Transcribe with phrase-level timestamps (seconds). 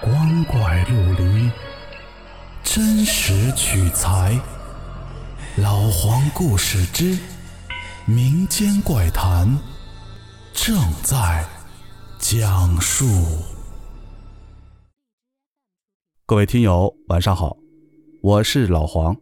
[0.00, 1.50] 光怪陆离，
[2.62, 4.40] 真实取材。
[5.56, 7.18] 老黄故事之
[8.06, 9.58] 民间怪谈
[10.52, 11.44] 正在
[12.20, 13.06] 讲述。
[16.24, 17.56] 各位听友，晚上好，
[18.22, 19.16] 我是老黄。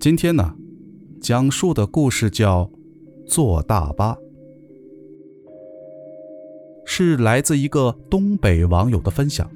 [0.00, 0.56] 今天呢，
[1.22, 2.64] 讲述的故事叫
[3.28, 4.14] 《坐大巴》。
[6.96, 9.50] 是来自一个东北网友的分享。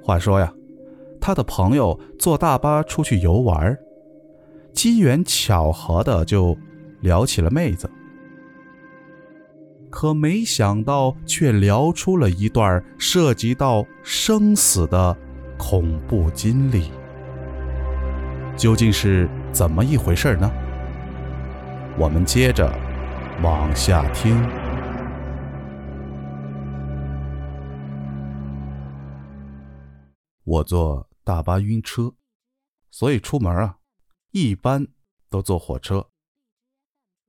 [0.00, 0.52] 话说呀，
[1.20, 3.76] 他的朋友坐大巴出去游玩，
[4.72, 6.56] 机缘巧合的就
[7.00, 7.90] 聊起了妹子，
[9.90, 15.16] 可没想到却聊出了一段涉及到生死的
[15.58, 16.92] 恐怖经历。
[18.56, 20.48] 究竟是怎么一回事呢？
[21.98, 22.72] 我们接着
[23.42, 24.48] 往下听。
[30.48, 32.14] 我坐大巴晕车，
[32.90, 33.80] 所以出门啊，
[34.30, 34.88] 一般
[35.28, 36.10] 都坐火车。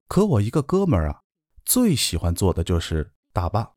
[0.07, 1.21] 可我一个哥们儿啊，
[1.65, 3.73] 最喜欢坐的就是大巴。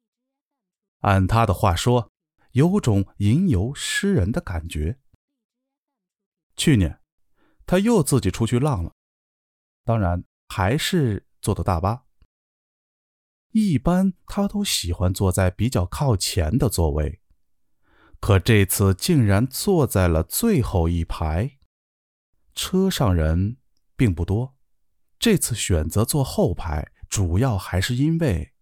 [1.01, 2.13] 按他的话说，
[2.53, 5.01] 有种吟游诗人的感觉。
[6.55, 7.01] 去年，
[7.67, 8.95] 他又自己出去浪了，
[9.83, 12.05] 当然还是坐的大巴。
[13.51, 17.22] 一般他都喜欢坐在比较靠前的座位。
[18.23, 21.59] 可这次竟然坐在了最后一排，
[22.55, 23.57] 车上人
[23.97, 24.55] 并不多。
[25.19, 28.53] 这次选择坐后排，主要还是因为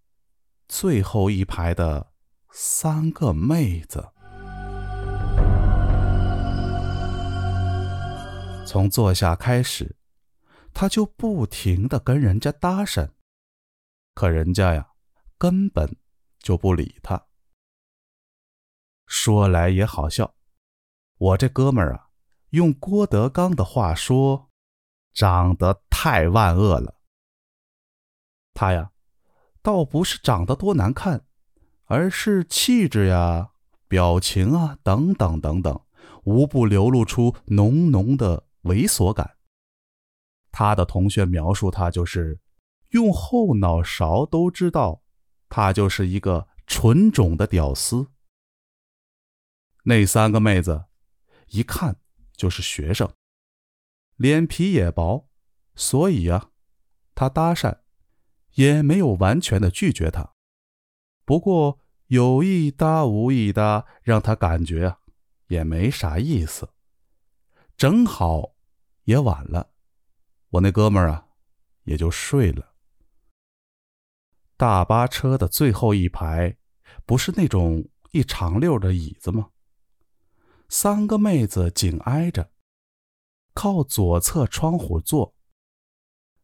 [0.67, 2.11] 最后一排的
[2.51, 4.09] 三个妹子。
[8.67, 9.95] 从坐下开始，
[10.73, 13.11] 他就不停的跟人家搭讪，
[14.15, 14.93] 可人家呀，
[15.37, 15.97] 根本
[16.39, 17.27] 就不理他。
[19.11, 20.37] 说来也好笑，
[21.19, 22.07] 我这哥们儿啊，
[22.51, 24.49] 用郭德纲的话说，
[25.13, 26.95] 长得太万恶了。
[28.55, 28.93] 他呀，
[29.63, 31.27] 倒不是长得多难看，
[31.87, 33.51] 而是气质呀、
[33.89, 35.81] 表情啊等等等等，
[36.23, 39.39] 无不流露出浓浓的猥琐感。
[40.53, 42.39] 他的同学描述他就是，
[42.91, 45.03] 用后脑勺都知道，
[45.49, 48.07] 他就是一个纯种的屌丝。
[49.85, 50.87] 那三个妹子，
[51.49, 51.97] 一看
[52.33, 53.13] 就是学生，
[54.17, 55.29] 脸皮也薄，
[55.75, 56.51] 所以呀，
[57.15, 57.81] 他搭讪
[58.55, 60.35] 也没有完全的拒绝她。
[61.25, 64.99] 不过有意搭无意搭，让他感觉啊，
[65.47, 66.69] 也没啥意思。
[67.77, 68.57] 正好
[69.05, 69.71] 也晚了，
[70.51, 71.29] 我那哥们儿啊，
[71.85, 72.75] 也就睡了。
[74.57, 76.59] 大巴车的最后一排，
[77.07, 79.51] 不是那种一长溜的椅子吗？
[80.73, 82.53] 三个妹子紧挨着，
[83.55, 85.35] 靠左侧窗户坐。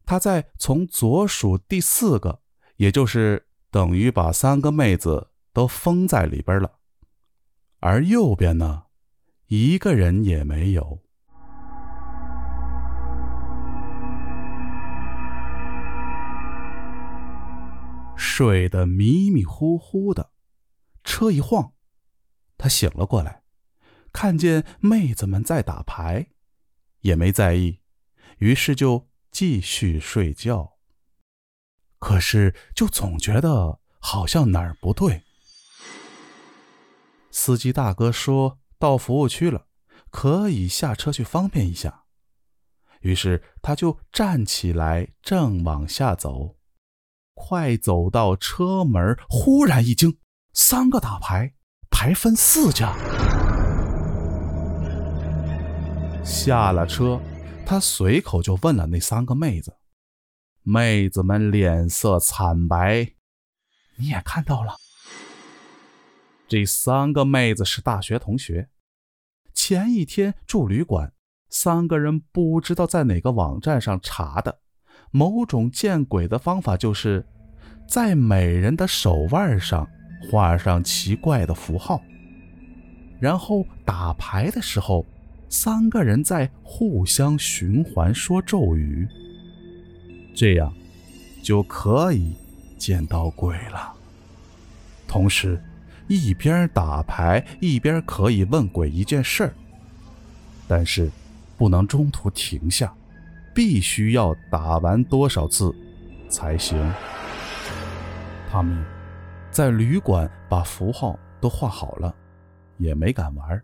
[0.05, 2.43] 他在从左数第四个，
[2.75, 6.81] 也就是等于把三个妹子都封在里边了。
[7.79, 8.87] 而右边呢，
[9.47, 11.01] 一个人也没有。
[18.17, 20.33] 睡得迷迷糊糊的，
[21.05, 21.75] 车一晃，
[22.59, 23.46] 他醒了过来。
[24.17, 26.29] 看见妹子们在打牌，
[27.01, 27.81] 也没在意，
[28.39, 30.79] 于是就继续睡觉。
[31.99, 35.23] 可是就总觉得好像哪儿不对。
[37.31, 39.67] 司机大哥说到服务区了，
[40.09, 42.05] 可以下车去方便一下。
[43.01, 46.57] 于是他就站起来，正往下走，
[47.35, 50.17] 快走到车门，忽然一惊，
[50.55, 51.53] 三个打牌，
[51.91, 52.97] 牌分四家。
[56.27, 57.21] 下了车，
[57.65, 59.77] 他随口就问了那三个妹子，
[60.65, 63.13] 妹子们脸色惨白。
[63.95, 64.75] 你也看到了，
[66.49, 68.69] 这三个妹子是大学同学，
[69.55, 71.13] 前一天住旅馆，
[71.49, 74.59] 三个人不知道在哪个网站上查的，
[75.13, 77.25] 某种见鬼的方法，就是
[77.89, 79.89] 在每人的手腕上
[80.29, 82.03] 画上奇怪的符号，
[83.21, 85.07] 然后打牌的时候。
[85.49, 89.09] 三个人在互相循环说咒语，
[90.35, 90.73] 这样
[91.43, 92.35] 就可以
[92.77, 93.93] 见到鬼了。
[95.09, 95.63] 同时，
[96.09, 99.55] 一边打牌一边可以问鬼一件事儿，
[100.69, 101.11] 但是
[101.57, 102.93] 不能中途停下，
[103.55, 105.75] 必须要打完多少次
[106.29, 106.93] 才行。
[108.51, 108.85] 他们
[109.51, 112.13] 在旅馆把符号都都画好了，
[112.77, 113.63] 也没敢玩。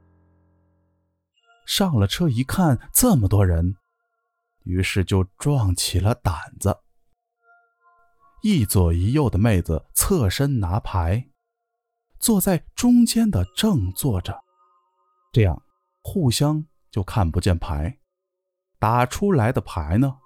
[1.66, 3.76] 上了车一看，这么多人，
[4.64, 6.76] 于是就壮起了胆子。
[8.42, 11.28] 一左一右的妹子侧身拿牌，
[12.18, 14.42] 坐在中间的正坐着，
[15.32, 15.62] 这样
[16.02, 17.98] 互相就看不见牌。
[18.80, 20.18] 打出来的牌呢，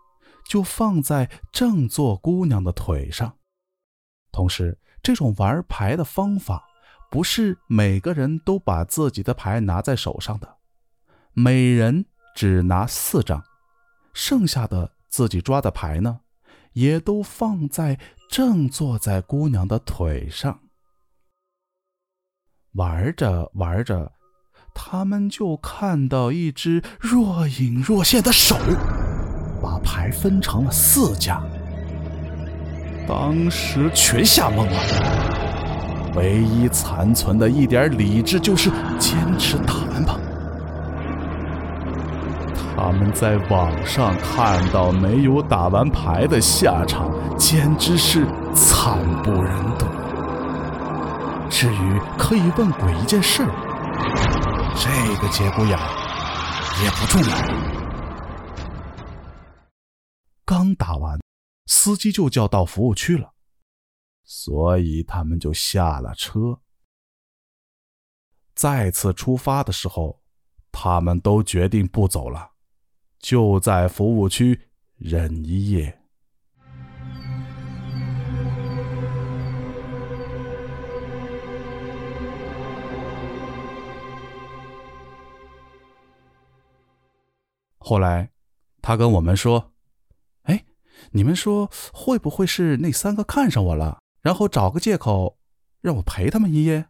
[0.48, 3.36] 就放在正坐姑娘的腿上。
[4.32, 6.66] 同时，这种玩牌的方法
[7.10, 10.55] 不是每个人都把自己的牌拿在手上的，
[11.38, 13.44] 每人只拿四张，
[14.14, 16.20] 剩下的自己抓的牌呢？
[16.72, 17.98] 也都放在
[18.30, 20.60] 正坐在姑娘的腿上，
[22.72, 24.12] 玩着玩着，
[24.74, 28.56] 他们就看到一只若隐若现的手，
[29.60, 31.42] 把牌分成了四家。
[33.06, 40.18] 当时全吓懵了，唯一残存的一点理智就是坚持打完吧。
[42.76, 49.86] 他们在网上看到没有打完牌的下场，简直是惨不忍睹。
[51.48, 53.46] 至于可以问鬼一件事，
[54.76, 54.90] 这
[55.22, 55.78] 个节骨眼
[56.82, 57.36] 也不重要。
[60.44, 61.18] 刚打完，
[61.66, 63.32] 司机就叫到服务区了，
[64.22, 66.60] 所以他们就下了车。
[68.54, 70.20] 再次出发的时候，
[70.70, 72.55] 他们都决定不走了。
[73.26, 74.60] 就在服务区
[74.98, 75.98] 忍一夜。
[87.78, 88.30] 后来，
[88.80, 89.72] 他跟我们说
[90.46, 90.64] ：“哎，
[91.10, 95.36] 你们说会不会是那三个看上我了，然后找个借口
[95.80, 96.86] 让我陪他们一夜？”